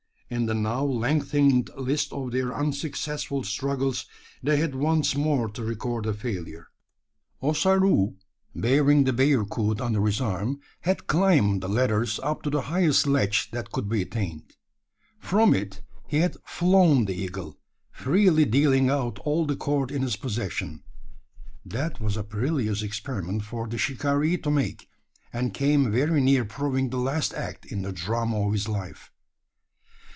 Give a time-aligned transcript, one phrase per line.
[0.33, 4.05] in the now lengthened list of their unsuccessful struggles,
[4.41, 6.69] they had once more to record a failure!
[7.41, 8.15] Ossaroo,
[8.55, 13.51] bearing the bearcoot under his arm, had climbed the ladders up to the highest ledge
[13.51, 14.55] that could be attained.
[15.19, 17.57] From it he had "flown" the eagle
[17.91, 20.81] freely dealing out all the cord in his possession.
[21.65, 24.87] That was a perilous experiment for the shikaree to make;
[25.33, 29.11] and came very near proving the last act in the drama of his life.